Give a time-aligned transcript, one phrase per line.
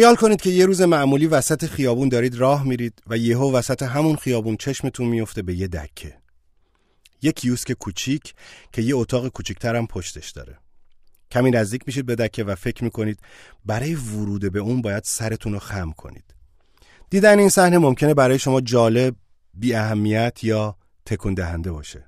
[0.00, 4.16] خیال کنید که یه روز معمولی وسط خیابون دارید راه میرید و یهو وسط همون
[4.16, 6.14] خیابون چشمتون میفته به یه دکه.
[7.22, 8.34] یه کیوسک کوچیک
[8.72, 10.58] که یه اتاق کوچیکتر هم پشتش داره.
[11.30, 13.18] کمی نزدیک میشید به دکه و فکر می‌کنید
[13.64, 16.34] برای ورود به اون باید سرتون رو خم کنید.
[17.10, 19.14] دیدن این صحنه ممکنه برای شما جالب
[19.54, 20.76] بی اهمیت یا
[21.06, 22.06] تکون دهنده باشه.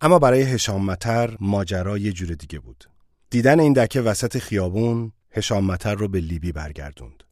[0.00, 2.84] اما برای هشام متر ماجرا یه جور دیگه بود.
[3.30, 7.27] دیدن این دکه وسط خیابون هشام متر رو به لیبی برگردوند.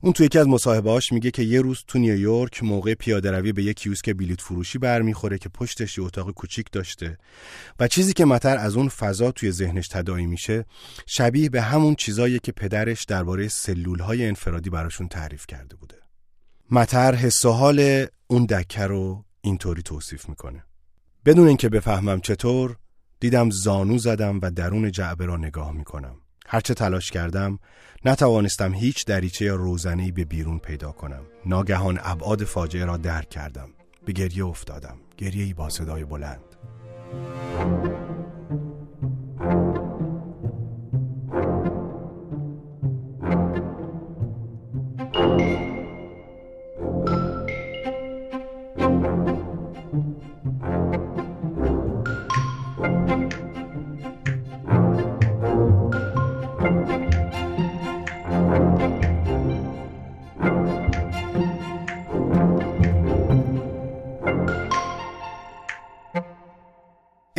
[0.00, 3.62] اون توی یکی از مصاحبه‌هاش میگه که یه روز تو نیویورک موقع پیاده روی به
[3.62, 7.18] یک کیوسک بلیط فروشی برمیخوره که پشتش یه اتاق کوچیک داشته
[7.80, 10.64] و چیزی که متر از اون فضا توی ذهنش تداعی میشه
[11.06, 15.96] شبیه به همون چیزایی که پدرش درباره سلولهای انفرادی براشون تعریف کرده بوده.
[16.70, 20.64] متر حس و حال اون دکه رو اینطوری توصیف می‌کنه.
[21.24, 22.76] بدون اینکه بفهمم چطور
[23.20, 26.16] دیدم زانو زدم و درون جعبه را نگاه می‌کنم.
[26.50, 27.58] هرچه تلاش کردم
[28.04, 31.22] نتوانستم هیچ دریچه یا روزنه‌ای به بیرون پیدا کنم.
[31.46, 33.68] ناگهان ابعاد فاجعه را درک کردم.
[34.04, 34.96] به گریه افتادم.
[35.16, 36.44] گریه با صدای بلند.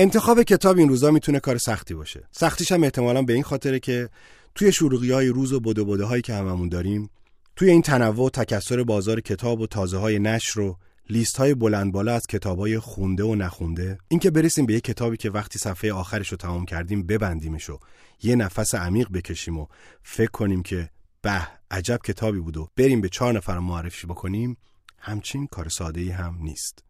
[0.02, 2.28] انتخاب کتاب این روزا می‌تونه کار سختی باشه.
[2.32, 4.10] سختیش هم احتمالا به این خاطره که
[4.56, 7.10] توی شروعی های روز و بدو هایی که هممون داریم
[7.56, 10.78] توی این تنوع و تکسر بازار کتاب و تازه های نشر و
[11.10, 15.18] لیست های بلند بالا از کتاب های خونده و نخونده اینکه برسیم به یه کتابی
[15.18, 17.80] که وقتی صفحه آخرش رو تمام کردیم ببندیمش و
[18.24, 19.68] یه نفس عمیق بکشیم و
[20.04, 20.90] فکر کنیم که
[21.22, 24.58] به عجب کتابی بود و بریم به چهار نفر معرفی بکنیم
[24.98, 26.89] همچین کار ساده هم نیست.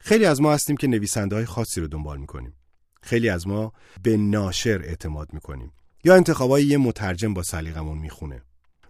[0.00, 2.54] خیلی از ما هستیم که نویسنده های خاصی رو دنبال می‌کنیم.
[3.02, 5.72] خیلی از ما به ناشر اعتماد می‌کنیم.
[6.04, 8.42] یا انتخابای یه مترجم با سلیقمون می‌خونه.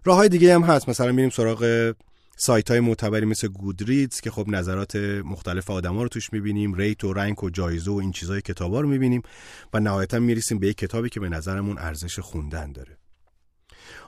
[0.03, 0.89] راه های دیگه هم هست.
[0.89, 1.93] مثلا میریم سراغ
[2.37, 7.13] سایت های معتبری مثل گودریدز که خب نظرات مختلف آدما رو توش می‌بینیم ریت و
[7.13, 9.21] رنگ و جایزه و این چیزای کتابا رو می‌بینیم
[9.73, 12.97] و نهایتا می‌رسیم به یک کتابی که به نظرمون ارزش خوندن داره.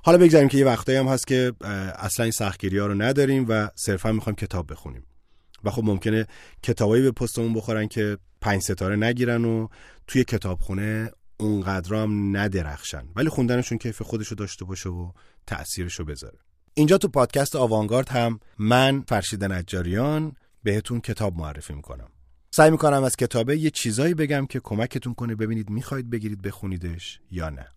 [0.03, 1.53] حالا بگذاریم که یه وقتایی هم هست که
[1.97, 5.03] اصلا این سختگیری ها رو نداریم و صرفا می‌خوایم کتاب بخونیم.
[5.63, 6.27] و خب ممکنه
[6.63, 9.67] کتابایی به پستمون بخورن که پنج ستاره نگیرن و
[10.07, 13.03] توی کتابخونه اونقدر هم ندرخشن.
[13.15, 15.11] ولی خوندنشون کیف خودشو داشته باشه و
[15.47, 16.37] تأثیرشو بذاره.
[16.73, 22.09] اینجا تو پادکست آوانگارد هم من فرشید نجاریان بهتون کتاب معرفی می‌کنم.
[22.51, 27.49] سعی می‌کنم از کتابه یه چیزایی بگم که کمکتون کنه ببینید می‌خواید بگیرید بخونیدش یا
[27.49, 27.67] نه.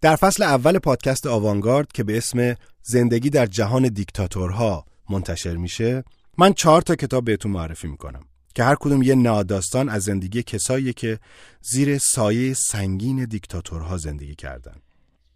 [0.00, 6.04] در فصل اول پادکست آوانگارد که به اسم زندگی در جهان دیکتاتورها منتشر میشه
[6.40, 8.24] من چهار تا کتاب بهتون معرفی می‌کنم
[8.54, 11.18] که هر کدوم یه ناداستان از زندگی کسایی که
[11.60, 14.76] زیر سایه سنگین دیکتاتورها زندگی کردن.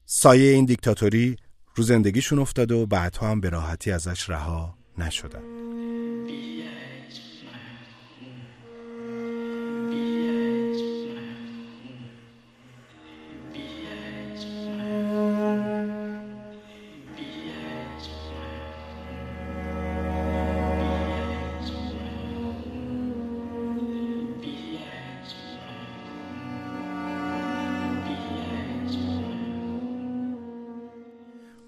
[0.06, 1.36] سایه این دیکتاتوری
[1.74, 5.42] رو زندگیشون افتاد و بعدها هم به راحتی ازش رها نشدن.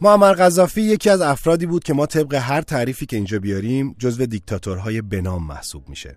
[0.06, 4.26] معمر قذافی یکی از افرادی بود که ما طبق هر تعریفی که اینجا بیاریم جزو
[4.26, 6.14] دیکتاتورهای بنام محسوب میشه.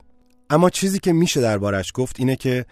[0.50, 2.66] اما چیزی که میشه دربارش گفت اینه که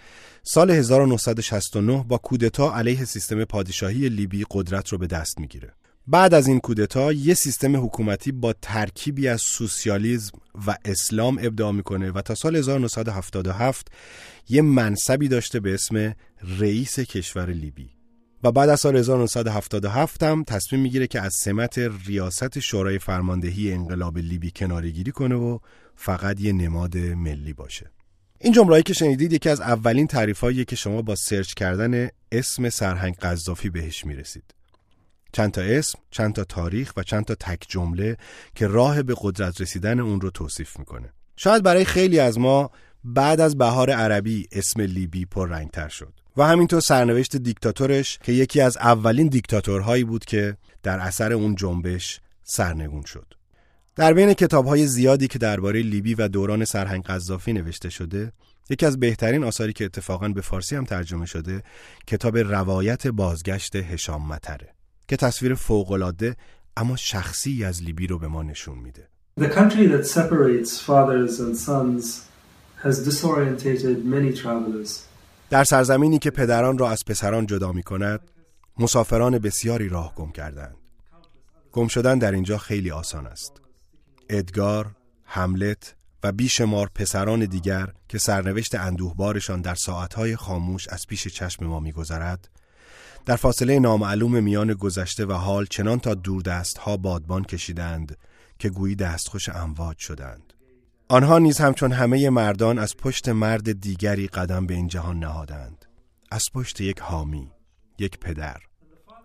[0.43, 5.73] سال 1969 با کودتا علیه سیستم پادشاهی لیبی قدرت رو به دست می‌گیره.
[6.07, 12.11] بعد از این کودتا یه سیستم حکومتی با ترکیبی از سوسیالیسم و اسلام ابداع می‌کنه
[12.11, 13.87] و تا سال 1977
[14.49, 16.15] یه منصبی داشته به اسم
[16.59, 17.96] رئیس کشور لیبی.
[18.43, 24.17] و بعد از سال 1977 هم تصمیم می‌گیره که از سمت ریاست شورای فرماندهی انقلاب
[24.17, 25.59] لیبی کنارگیری کنه و
[25.95, 27.91] فقط یه نماد ملی باشه.
[28.39, 33.15] این جمله‌ای که شنیدید یکی از اولین تعریفایی که شما با سرچ کردن اسم سرهنگ
[33.15, 34.43] قذافی بهش می‌رسید.
[35.31, 38.17] چند تا اسم، چند تا تاریخ و چند تا تک جمله
[38.55, 41.13] که راه به قدرت رسیدن اون رو توصیف می‌کنه.
[41.35, 42.71] شاید برای خیلی از ما
[43.09, 48.61] بعد از بهار عربی اسم لیبی پر رنگتر شد و همینطور سرنوشت دیکتاتورش که یکی
[48.61, 53.33] از اولین دیکتاتورهایی بود که در اثر اون جنبش سرنگون شد
[53.95, 58.31] در بین کتابهای زیادی که درباره لیبی و دوران سرهنگ قذافی نوشته شده
[58.69, 61.63] یکی از بهترین آثاری که اتفاقا به فارسی هم ترجمه شده
[62.07, 64.73] کتاب روایت بازگشت هشام متره
[65.07, 66.35] که تصویر فوقالعاده
[66.77, 69.07] اما شخصی از لیبی رو به ما نشون میده.
[69.39, 72.26] The country that separates fathers and sons
[75.49, 78.19] در سرزمینی که پدران را از پسران جدا می کند
[78.79, 80.75] مسافران بسیاری راه گم کردند.
[81.71, 83.61] گم شدن در اینجا خیلی آسان است.
[84.29, 84.91] ادگار،
[85.23, 91.79] حملت و بیشمار پسران دیگر که سرنوشت اندوهبارشان در ساعتهای خاموش از پیش چشم ما
[91.79, 92.49] میگذرد
[93.25, 98.17] در فاصله نامعلوم میان گذشته و حال چنان تا دور دست ها بادبان کشیدند
[98.59, 100.53] که گویی دستخوش امواج شدند.
[101.09, 105.85] آنها نیز همچون همه مردان از پشت مرد دیگری قدم به این جهان نهادند.
[106.31, 107.51] از پشت یک حامی
[107.99, 108.57] یک پدر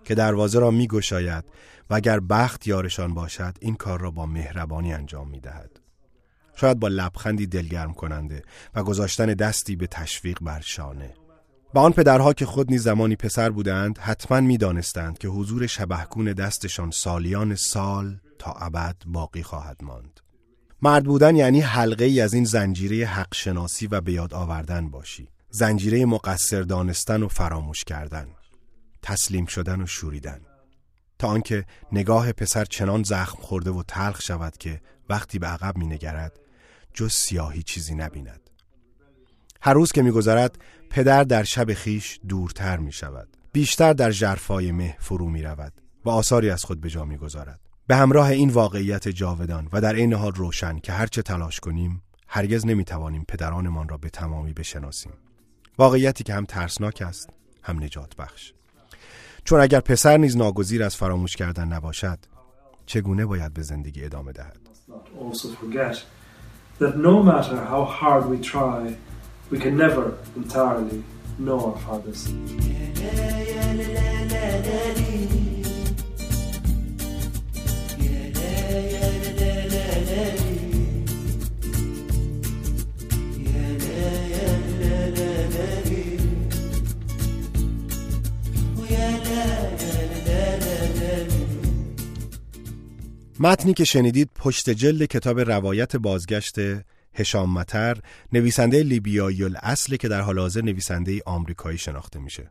[0.04, 1.44] که دروازه را می گشاید
[1.90, 5.80] و اگر بخت یارشان باشد این کار را با مهربانی انجام می دهد.
[6.56, 8.42] شاید با لبخندی دلگرم کننده
[8.74, 11.14] و گذاشتن دستی به تشویق بر شانه.
[11.74, 16.32] با آن پدرها که خود نیز زمانی پسر بودند حتما می دانستند که حضور شبهکون
[16.32, 20.20] دستشان سالیان سال تا ابد باقی خواهد ماند.
[20.84, 25.28] مرد بودن یعنی حلقه ای از این زنجیره حق شناسی و به یاد آوردن باشی.
[25.50, 28.26] زنجیره مقصر دانستن و فراموش کردن
[29.02, 30.40] تسلیم شدن و شوریدن.
[31.18, 35.86] تا آنکه نگاه پسر چنان زخم خورده و تلخ شود که وقتی به عقب می
[35.86, 36.32] نگرد
[36.94, 38.50] جز سیاهی چیزی نبیند.
[39.60, 40.58] هر روز که میگذرد
[40.90, 45.72] پدر در شب خیش دورتر می شود بیشتر در جرفای مه فرو می رود
[46.04, 47.61] و آثاری از خود به جا می گذارد.
[47.86, 52.66] به همراه این واقعیت جاودان و در این حال روشن که هرچه تلاش کنیم هرگز
[52.66, 55.12] نمی توانیم پدرانمان را به تمامی بشناسیم.
[55.78, 57.30] واقعیتی که هم ترسناک است
[57.62, 58.52] هم نجات بخش.
[59.44, 62.18] چون اگر پسر نیز ناگزیر از فراموش کردن نباشد
[62.86, 64.58] چگونه باید به زندگی ادامه دهد؟
[93.40, 96.56] متنی که شنیدید پشت جلد کتاب روایت بازگشت
[97.14, 97.96] هشام متر
[98.32, 102.50] نویسنده لیبیایی الاصل که در حال حاضر نویسنده آمریکایی شناخته میشه.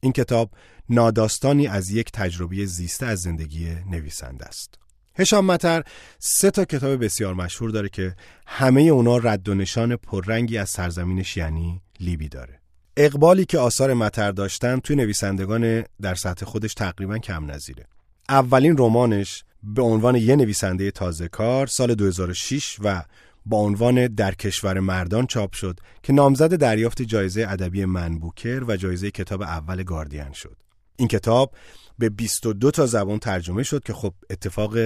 [0.00, 0.50] این کتاب
[0.88, 4.78] ناداستانی از یک تجربه زیسته از زندگی نویسنده است.
[5.18, 5.82] هشام متر
[6.18, 8.16] سه تا کتاب بسیار مشهور داره که
[8.46, 12.60] همه اونا رد و نشان پررنگی از سرزمینش یعنی لیبی داره.
[12.96, 17.86] اقبالی که آثار متر داشتن توی نویسندگان در سطح خودش تقریبا کم نظیره.
[18.28, 23.02] اولین رمانش به عنوان یه نویسنده تازه کار سال 2006 و
[23.46, 29.10] با عنوان در کشور مردان چاپ شد که نامزد دریافت جایزه ادبی منبوکر و جایزه
[29.10, 30.56] کتاب اول گاردین شد.
[30.96, 31.54] این کتاب
[31.98, 34.76] به 22 تا زبان ترجمه شد که خب اتفاق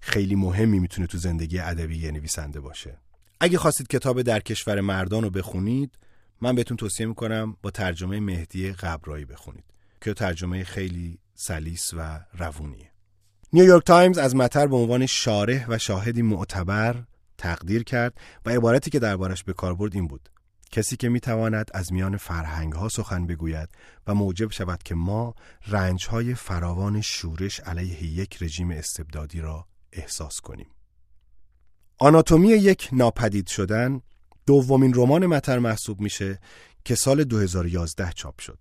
[0.00, 2.98] خیلی مهمی می‌تونه تو زندگی ادبی یه نویسنده باشه.
[3.40, 5.98] اگه خواستید کتاب در کشور مردان رو بخونید
[6.40, 9.64] من بهتون توصیه می‌کنم با ترجمه مهدی قبرایی بخونید
[10.00, 12.93] که ترجمه خیلی سلیس و روونیه.
[13.54, 17.04] نیویورک تایمز از متر به عنوان شارح و شاهدی معتبر
[17.38, 20.28] تقدیر کرد و عبارتی که دربارش به کار برد این بود.
[20.70, 23.68] کسی که می‌تواند از میان فرهنگ ها سخن بگوید
[24.06, 25.34] و موجب شود که ما
[25.66, 30.68] رنج های فراوان شورش علیه یک رژیم استبدادی را احساس کنیم.
[31.98, 34.00] آناتومی یک ناپدید شدن
[34.46, 36.38] دومین رمان متر محسوب میشه
[36.84, 38.58] که سال 2011 چاپ شد.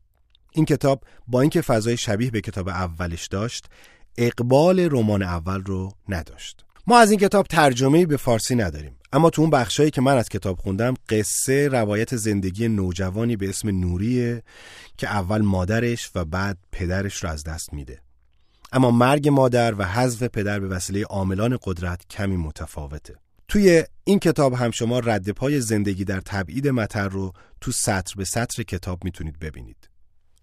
[0.51, 3.67] این کتاب با اینکه فضای شبیه به کتاب اولش داشت
[4.17, 6.65] اقبال رمان اول رو نداشت.
[6.87, 10.29] ما از این کتاب ترجمه به فارسی نداریم اما تو اون بخشایی که من از
[10.29, 14.43] کتاب خوندم قصه روایت زندگی نوجوانی به اسم نوریه
[14.97, 17.99] که اول مادرش و بعد پدرش رو از دست میده.
[18.71, 23.15] اما مرگ مادر و حذف پدر به وسیله عاملان قدرت کمی متفاوته.
[23.47, 28.25] توی این کتاب هم شما رد پای زندگی در تبعید متر رو تو سطر به
[28.25, 29.89] سطر کتاب می‌تونید ببینید.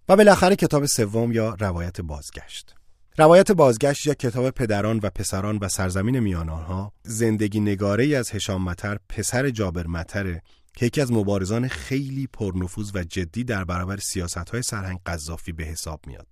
[0.09, 2.75] و بالاخره کتاب سوم یا روایت بازگشت.
[3.17, 8.63] روایت بازگشت یا کتاب پدران و پسران و سرزمین میان آنها زندگی نگاره از هشام
[8.63, 10.41] متر پسر جابر متره
[10.75, 15.63] که یکی از مبارزان خیلی پرنفوذ و جدی در برابر سیاست های سرهنگ قذافی به
[15.63, 16.27] حساب میاد.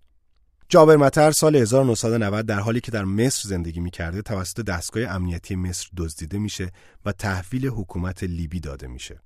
[0.69, 5.87] جابر متر سال 1990 در حالی که در مصر زندگی می‌کرده توسط دستگاه امنیتی مصر
[5.97, 6.71] دزدیده میشه
[7.05, 9.19] و تحویل حکومت لیبی داده میشه.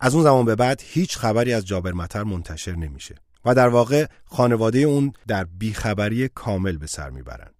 [0.00, 3.14] از اون زمان به بعد هیچ خبری از جابر متر منتشر نمیشه.
[3.44, 7.50] و در واقع خانواده اون در بیخبری کامل به سر می‌برن.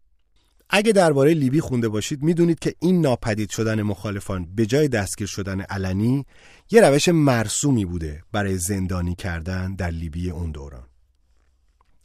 [0.70, 5.60] اگه درباره لیبی خونده باشید می‌دونید که این ناپدید شدن مخالفان به جای دستگیر شدن
[5.60, 6.26] علنی
[6.70, 10.86] یه روش مرسومی بوده برای زندانی کردن در لیبی اون دوران.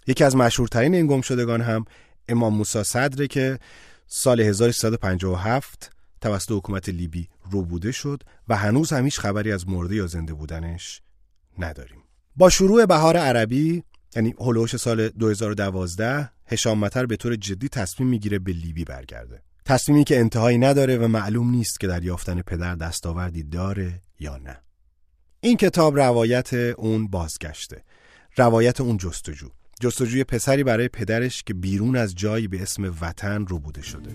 [0.07, 1.85] یکی از مشهورترین این گمشدگان هم
[2.29, 3.59] امام موسی صدره که
[4.07, 5.91] سال 1357
[6.21, 11.01] توسط حکومت لیبی روبوده شد و هنوز همیش خبری از مرده یا زنده بودنش
[11.59, 12.06] نداریم.
[12.37, 13.83] با شروع بهار عربی
[14.15, 19.41] یعنی هلوش سال 2012 هشام متر به طور جدی تصمیم می‌گیره به لیبی برگرده.
[19.65, 24.57] تصمیمی که انتهایی نداره و معلوم نیست که در یافتن پدر دستاوردی داره یا نه.
[25.41, 27.83] این کتاب روایت اون بازگشته.
[28.37, 29.49] روایت اون جستجو.
[29.81, 34.09] جستجوی پسری برای پدرش که بیرون از جایی به اسم وطن رو بوده شده.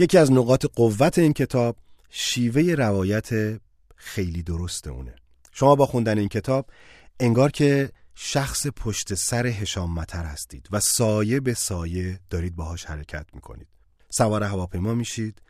[0.00, 1.76] یکی از نقاط قوت این کتاب
[2.10, 3.60] شیوه روایت
[3.96, 5.14] خیلی درست اونه.
[5.52, 6.66] شما با خوندن این کتاب
[7.20, 13.26] انگار که شخص پشت سر هشام متر هستید و سایه به سایه دارید باهاش حرکت
[13.34, 13.79] می‌کنید.
[14.10, 15.42] سوار هواپیما میشید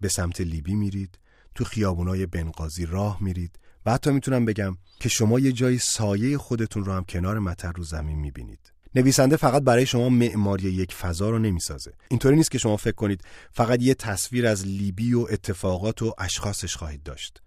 [0.00, 1.18] به سمت لیبی میرید
[1.54, 6.84] تو خیابونای بنقازی راه میرید و حتی می‌تونم بگم که شما یه جای سایه خودتون
[6.84, 8.72] رو هم کنار متر رو زمین می‌بینید.
[8.94, 11.92] نویسنده فقط برای شما معماری یک فضا رو نمی‌سازه.
[12.08, 16.76] اینطوری نیست که شما فکر کنید فقط یه تصویر از لیبی و اتفاقات و اشخاصش
[16.76, 17.42] خواهید داشت.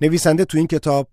[0.00, 1.08] نویسنده تو این کتاب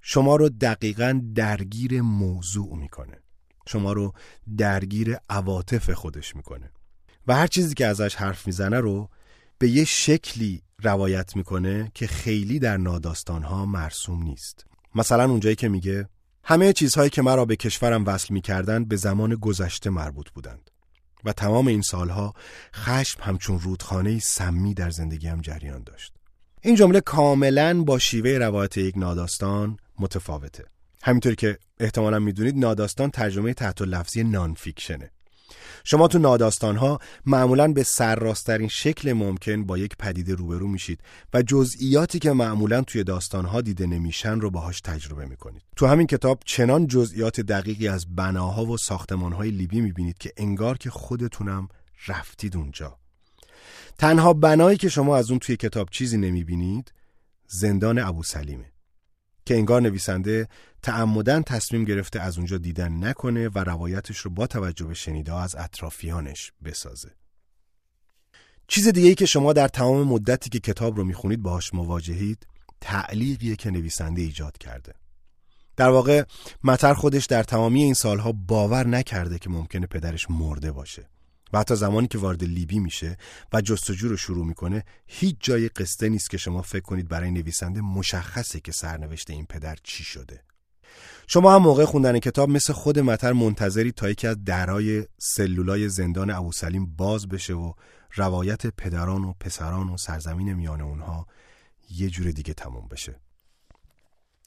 [0.00, 3.22] شما رو دقیقا درگیر موضوع می‌کنه.
[3.68, 4.12] شما رو
[4.56, 6.70] درگیر عواطف خودش می‌کنه.
[7.26, 9.08] و هر چیزی که ازش حرف می‌زنه رو
[9.58, 14.66] به یه شکلی روایت می‌کنه که خیلی در ناداستانها مرسوم نیست.
[14.94, 16.08] مثلا اونجایی که میگه
[16.44, 20.70] همه چیزهایی که مرا به کشورم وصل می‌کردند به زمان گذشته مربوط بودند
[21.24, 22.34] و تمام این سالها
[22.74, 26.12] خشم همچون رودخانه سمی در زندگیم جریان داشت.
[26.62, 30.64] این جمله کاملا با شیوه روایت یک ناداستان متفاوته.
[31.02, 35.10] همینطور که احتمالا می‌دونید ناداستان ترجمه تحت لفظی نان فیکشنه.
[35.84, 41.00] شما تو ناداستان ها معمولا به سرراسترین شکل ممکن با یک پدیده روبرو میشید
[41.34, 45.62] و جزئیاتی که معمولا توی داستان ها دیده نمیشن رو باهاش تجربه می‌کنید.
[45.76, 50.78] تو همین کتاب چنان جزئیات دقیقی از بناها و ساختمان های لیبی می‌بینید که انگار
[50.78, 51.68] که خودتونم
[52.06, 52.98] رفتید اونجا.
[53.98, 56.92] تنها بنایی که شما از اون توی کتاب چیزی نمی‌بینید
[57.46, 58.73] زندان ابو سلیمه
[59.46, 60.48] که انگار نویسنده
[60.82, 65.56] تعمدن تصمیم گرفته از اونجا دیدن نکنه و روایتش رو با توجه به شنیده از
[65.58, 67.10] اطرافیانش بسازه.
[68.68, 72.46] چیز دیگه ای که شما در تمام مدتی که کتاب رو می‌خونید باهاش مواجهید
[72.80, 74.94] تعلیقیه که نویسنده ایجاد کرده.
[75.76, 76.24] در واقع
[76.64, 81.08] متر خودش در تمامی این سالها باور نکرده که ممکنه پدرش مرده باشه.
[81.54, 83.16] و حتی زمانی که وارد لیبی میشه
[83.52, 87.80] و جستجو رو شروع می‌کنه هیچ جای قصه نیست که شما فکر کنید برای نویسنده
[87.80, 90.40] مشخصه که سرنوشت این پدر چی شده.
[91.26, 96.30] شما هم موقع خوندن کتاب مثل خود متر منتظری تا یکی از درای سلولای زندان
[96.30, 97.72] ابو سلیم باز بشه و
[98.14, 101.26] روایت پدران و پسران و سرزمین میان اونها
[101.90, 103.20] یه جور دیگه تموم بشه.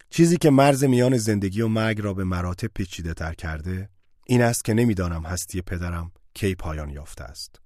[0.09, 3.89] چیزی که مرز میان زندگی و مرگ را به مراتب پیچیده تر کرده
[4.25, 7.61] این است که نمی‌دانم هستی پدرم کی پایان یافته است.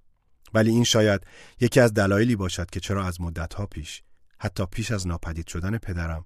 [0.54, 1.22] ولی این شاید
[1.60, 4.04] یکی از دلایلی باشد که چرا از مدتها پیش
[4.38, 6.26] حتی پیش از ناپدید شدن پدرم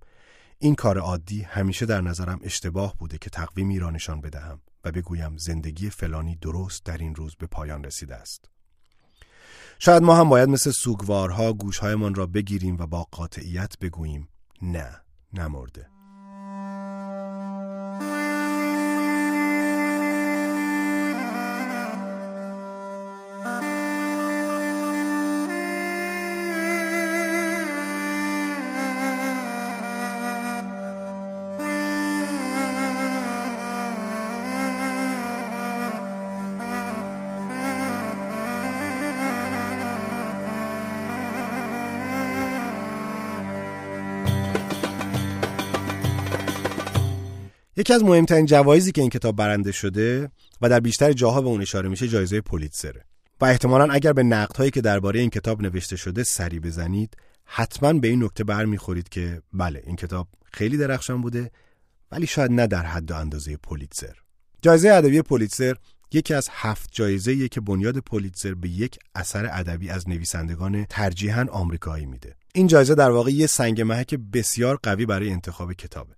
[0.59, 5.37] این کار عادی همیشه در نظرم اشتباه بوده که تقویمی را نشان بدهم و بگویم
[5.37, 8.49] زندگی فلانی درست در این روز به پایان رسیده است.
[9.79, 14.29] شاید ما هم باید مثل سوگوارها گوشهایمان را بگیریم و با قاطعیت بگوییم
[14.61, 15.01] نه
[15.33, 15.94] نمرده.
[47.77, 51.61] یکی از مهمترین جوایزی که این کتاب برنده شده و در بیشتر جاها به اون
[51.61, 53.05] اشاره میشه جایزه پولیتسره
[53.41, 58.07] و احتمالا اگر به نقدهایی که درباره این کتاب نوشته شده سری بزنید حتما به
[58.07, 61.51] این نکته برمیخورید که بله این کتاب خیلی درخشان بوده
[62.11, 64.15] ولی شاید نه در حد و اندازه پولیتسر
[64.61, 65.75] جایزه ادبی پولیتسر
[66.11, 72.05] یکی از هفت جایزه که بنیاد پولیتسر به یک اثر ادبی از نویسندگان ترجیحاً آمریکایی
[72.05, 72.35] میده.
[72.53, 76.15] این جایزه در واقع یه سنگ محک بسیار قوی برای انتخاب کتابه.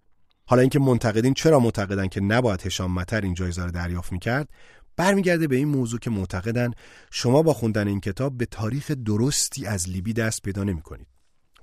[0.48, 4.50] حالا اینکه منتقدین چرا معتقدن که نباید هشام متر این جایزه رو دریافت می‌کرد
[4.96, 6.72] برمیگرده به این موضوع که معتقدن
[7.12, 11.08] شما با خوندن این کتاب به تاریخ درستی از لیبی دست پیدا کنید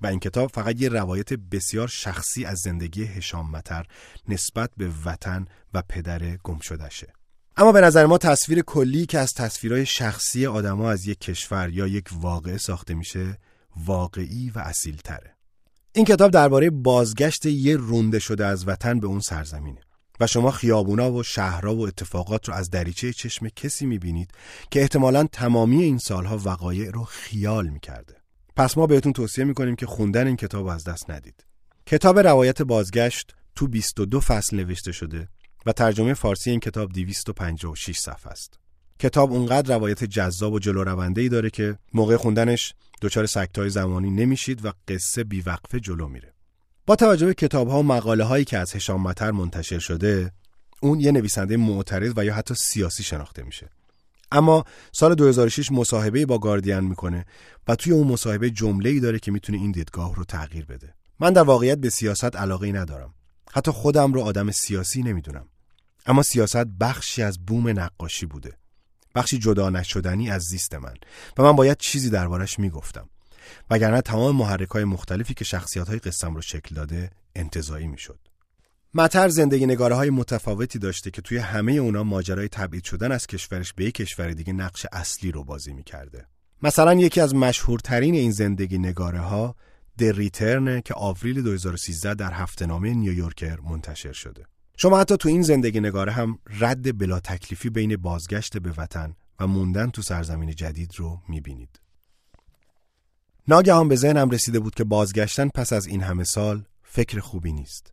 [0.02, 3.86] و این کتاب فقط یه روایت بسیار شخصی از زندگی هشام متر
[4.28, 7.12] نسبت به وطن و پدر گم شدشه.
[7.56, 11.86] اما به نظر ما تصویر کلی که از تصویرهای شخصی آدما از یک کشور یا
[11.86, 13.38] یک واقعه ساخته میشه
[13.76, 15.33] واقعی و اصیل تره.
[15.96, 19.80] این کتاب درباره بازگشت یه رونده شده از وطن به اون سرزمینه
[20.20, 24.30] و شما خیابونا و شهرها و اتفاقات رو از دریچه چشم کسی می‌بینید
[24.70, 28.14] که احتمالا تمامی این سالها وقایع رو خیال می‌کرده.
[28.56, 31.44] پس ما بهتون توصیه می‌کنیم که خوندن این کتاب از دست ندید.
[31.86, 35.28] کتاب روایت بازگشت تو 22 فصل نوشته شده
[35.66, 38.58] و ترجمه فارسی این کتاب 256 صفحه است.
[38.98, 42.74] کتاب اونقدر روایت جذاب و جلو رونده ای داره که موقع خوندنش
[43.04, 46.34] دچار سکتای زمانی نمیشید و قصه بیوقفه جلو میره.
[46.86, 50.32] با توجه به کتاب ها و مقاله هایی که از هشام متر منتشر شده،
[50.80, 53.70] اون یه نویسنده معترض و یا حتی سیاسی شناخته میشه.
[54.32, 57.26] اما سال 2006 مصاحبه با گاردین می‌کنه
[57.68, 60.94] و توی اون مصاحبه جمله ای داره که می‌تونه این دیدگاه رو تغییر بده.
[61.20, 63.14] من در واقعیت به سیاست علاقه ندارم.
[63.52, 65.48] حتی خودم رو آدم سیاسی نمی‌دونم.
[66.06, 68.52] اما سیاست بخشی از بوم نقاشی بوده.
[69.14, 70.94] بخشی جدا نشدنی از زیست من
[71.38, 73.08] و من باید چیزی دربارش می‌گفتم.
[73.70, 78.18] وگرنه تمام محرک های مختلفی که شخصیت های قصم رو شکل داده انتظایی می‌شد.
[78.94, 83.72] متر زندگی نگاره های متفاوتی داشته که توی همه اونا ماجرای تبعید شدن از کشورش
[83.72, 86.26] به یک کشور دیگه نقش اصلی رو بازی می‌کرده.
[86.62, 89.56] مثلا یکی از مشهورترین این زندگی نگاره ها
[89.98, 94.44] در که آوریل 2013 در هفته نامه نیویورکر منتشر شده.
[94.76, 99.46] شما حتی تو این زندگی نگاره هم رد بلا تکلیفی بین بازگشت به وطن و
[99.46, 101.80] موندن تو سرزمین جدید رو می‌بینید.
[103.48, 107.92] ناگهان به ذهنم رسیده بود که بازگشتن پس از این همه سال فکر خوبی نیست.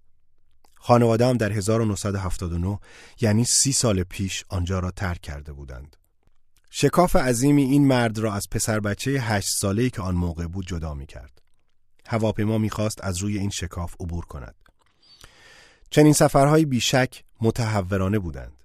[0.76, 2.80] خانواده هم در 1979
[3.22, 5.96] یعنی سی سال پیش آنجا را ترک کرده بودند.
[6.70, 10.94] شکاف عظیمی این مرد را از پسر بچه هشت ساله‌ای که آن موقع بود جدا
[10.94, 11.42] می کرد.
[12.08, 14.56] هواپیما می‌خواست از روی این شکاف عبور کند.
[15.94, 18.64] چنین سفرهایی بیشک متحورانه بودند.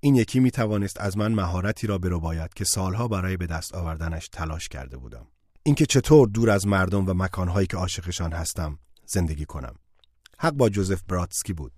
[0.00, 3.74] این یکی می توانست از من مهارتی را برو باید که سالها برای به دست
[3.74, 5.26] آوردنش تلاش کرده بودم.
[5.62, 9.74] اینکه چطور دور از مردم و مکانهایی که عاشقشان هستم زندگی کنم.
[10.38, 11.72] حق با جوزف براتسکی بود.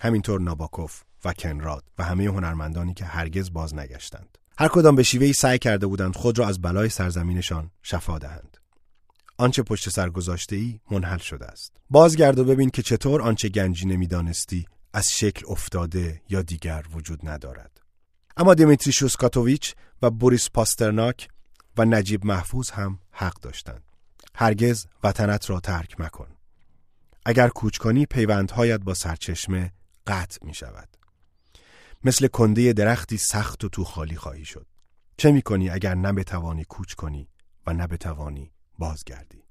[0.00, 4.38] همینطور ناباکوف و کنراد و همه هنرمندانی که هرگز باز نگشتند.
[4.58, 8.56] هر کدام به شیوهی سعی کرده بودند خود را از بلای سرزمینشان شفا دهند.
[9.38, 11.72] آنچه پشت سر گذاشته ای منحل شده است.
[11.90, 17.80] بازگرد و ببین که چطور آنچه گنجی نمی‌دانستی از شکل افتاده یا دیگر وجود ندارد.
[18.36, 21.28] اما دیمیتری شوسکاتوویچ و بوریس پاسترناک
[21.76, 23.82] و نجیب محفوظ هم حق داشتند.
[24.34, 26.28] هرگز وطنت را ترک مکن.
[27.26, 29.72] اگر کوچ کنی پیوندهایت با سرچشمه
[30.06, 30.88] قطع می شود.
[32.04, 34.66] مثل کنده درختی سخت و تو خالی خواهی شد.
[35.16, 37.28] چه می کنی اگر نه بتوانی کوچ کنی
[37.66, 39.42] و نه بتوانی بازگردی.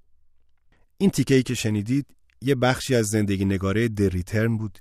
[0.98, 2.06] این تیکه ای که شنیدید
[2.42, 4.80] یه بخشی از زندگی نگاره دریترن بود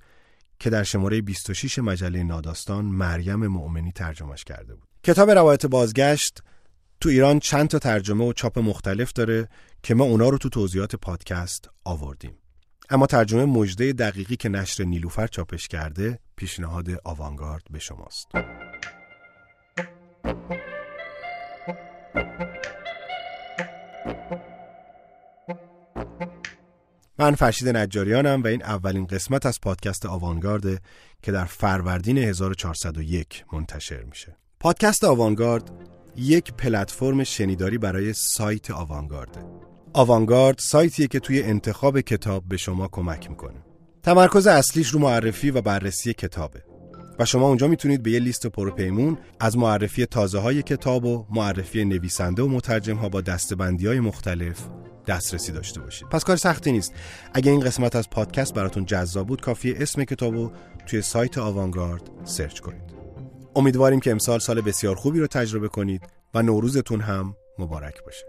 [0.61, 4.89] که در شماره 26 مجله ناداستان مریم مؤمنی ترجمهش کرده بود.
[5.05, 6.43] کتاب روایت بازگشت
[7.01, 9.49] تو ایران چند تا ترجمه و چاپ مختلف داره
[9.83, 12.39] که ما اونا رو تو توضیحات پادکست آوردیم.
[12.91, 18.27] اما ترجمه مجده دقیقی که نشر نیلوفر چاپش کرده پیشنهاد آوانگارد به شماست.
[27.19, 30.83] من فرشید نجاریانم و این اولین قسمت از پادکست آوانگارد
[31.23, 34.37] که در فروردین 1401 منتشر میشه.
[34.61, 35.71] پادکست آوانگارد
[36.17, 39.45] یک پلتفرم شنیداری برای سایت آوانگارده.
[39.93, 43.65] آوانگارد سایتیه که توی انتخاب کتاب به شما کمک می‌کنه.
[44.03, 46.63] تمرکز اصلیش رو معرفی و بررسی کتابه.
[47.19, 51.85] و شما اونجا می‌تونید به یه لیست پروپیمون از معرفی تازه های کتاب و معرفی
[51.85, 54.69] نویسنده و مترجم ها با دستبندی های مختلف
[55.07, 56.09] دسترسی داشته باشید.
[56.09, 56.93] پس کار سختی نیست.
[57.35, 60.51] اگه این قسمت از پادکست براتون جذاب بود کافیه اسم کتابو
[60.87, 62.97] توی سایت آوانگارد سرچ کنید.
[63.57, 66.03] امیدواریم که امسال سال بسیار خوبی رو تجربه کنید
[66.35, 68.27] و نوروزتون هم مبارک باشه.